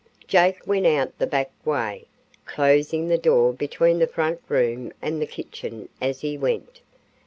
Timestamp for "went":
0.65-0.87, 6.39-6.81